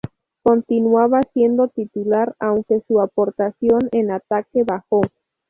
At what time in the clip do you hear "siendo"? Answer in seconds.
1.31-1.67